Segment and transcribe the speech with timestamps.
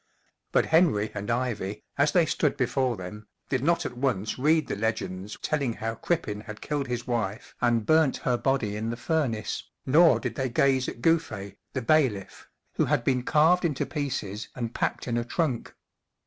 [0.51, 4.75] But Henry and Ivy, as they stood before them, did not at once read the
[4.75, 9.69] legends telling how Crippen had killed his wife and burnt her body in the furnace,
[9.85, 14.73] nor did they gaze at Gouflfe, the bailiff, who had been carved into pieces and
[14.73, 15.75] packed in a trunk.